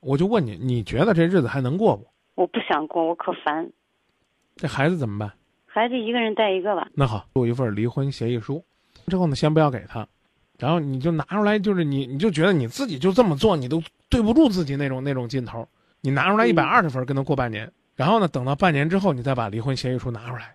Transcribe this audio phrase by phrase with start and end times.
[0.00, 2.06] 我就问你，你觉得这日子还能过不？
[2.34, 3.70] 我不想过，我可烦。
[4.56, 5.32] 这孩子怎么办？
[5.66, 6.88] 孩子一个人带一个吧。
[6.94, 8.64] 那好，录一份离婚协议书，
[9.06, 10.06] 之后呢，先不要给他，
[10.58, 15.66] 然后你就拿出来，就是你，你就觉得你自己就这么做，你都对不住自己那种那种劲头。
[16.00, 20.54] 你拿出来一百二十分跟他过半年，然后呢，等到半年之后，你再把离婚协议书拿出来，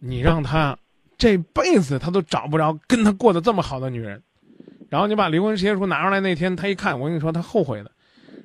[0.00, 0.76] 你让他
[1.16, 4.20] 这辈子他都找不着跟他过得这么好的女人。
[4.88, 7.90] 然后你把离婚协议书拿出来那天，他一看，我跟你说，他后悔的，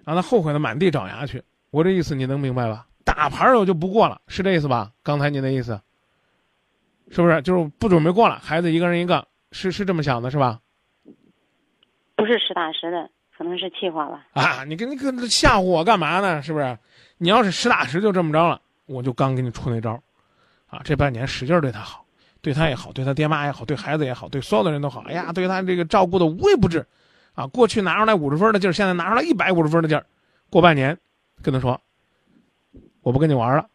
[0.05, 1.43] 让他后悔的满地找牙去。
[1.71, 2.85] 我这意思你能明白吧？
[3.03, 4.91] 打牌我就不过了，是这意思吧？
[5.01, 5.79] 刚才你的意思，
[7.09, 8.39] 是不是就是不准备过了？
[8.39, 10.59] 孩子一个人一个，是是这么想的，是吧？
[12.15, 14.25] 不是实打实的，可能是气话吧。
[14.33, 16.41] 啊，你跟你跟吓唬我干嘛呢？
[16.41, 16.77] 是不是？
[17.17, 20.01] 你要是实打实就这么着了，我就刚给你出那招，
[20.67, 22.01] 啊，这半年使劲对他好。
[22.41, 25.01] 对他也好，对他爹妈也好，对孩子也好，对所有的人都好。
[25.07, 26.85] 哎呀，对他这个照顾的无微不至，
[27.33, 30.05] 啊，过去拿出来五十分的劲儿，现在拿出来一百五十分的劲儿。
[30.49, 30.97] 过半年，
[31.41, 31.79] 跟他说，
[33.01, 33.67] 我不跟你玩了。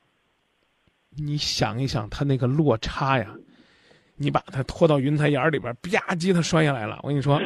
[1.11, 3.35] 你想一想，他那个落差呀，
[4.15, 7.01] 你把他拖到云彩眼里边，吧唧，他摔下来了。
[7.03, 7.41] 我跟你说，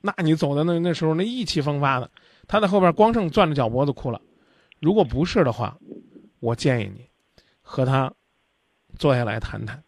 [0.00, 2.10] 那你走的那那时候那意气风发的，
[2.46, 4.18] 他在后边光剩攥着脚脖子哭了。
[4.80, 5.76] 如果不是的话，
[6.40, 7.06] 我建议你
[7.60, 8.10] 和他
[8.98, 9.82] 坐下来谈谈。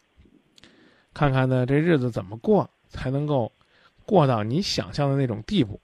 [1.14, 3.50] 看看呢，这日子怎么过才能够
[4.04, 5.80] 过到你想象的那种地步？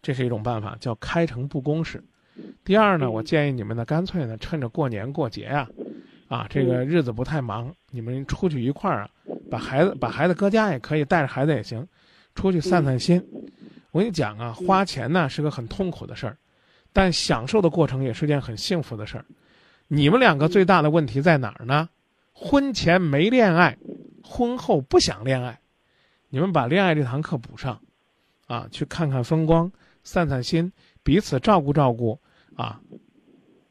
[0.00, 2.02] 这是一种办法，叫开诚布公式。
[2.64, 5.68] 第二呢，我建议你们呢，干脆呢，趁着过年过节呀，
[6.28, 9.10] 啊，这个日子不太忙，你们出去一块儿啊，
[9.50, 11.86] 把孩子把孩子搁家也可以，带着孩子也行，
[12.34, 13.22] 出去散散心。
[13.92, 16.36] 我跟你讲啊，花钱呢是个很痛苦的事儿，
[16.92, 19.24] 但享受的过程也是件很幸福的事儿。
[19.88, 21.88] 你们两个最大的问题在哪儿呢？
[22.32, 23.76] 婚前没恋爱。
[24.24, 25.60] 婚后不想恋爱，
[26.34, 27.78] 你们把恋爱这堂课补上，
[28.46, 29.70] 啊，去看看风光，
[30.02, 32.18] 散散心，彼此照顾照顾，
[32.56, 32.80] 啊，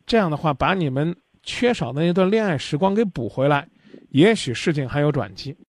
[0.06, 3.68] 这样的话，把你们缺少的那段恋爱时光给补回来，
[4.09, 5.58] 也许事情还有转机。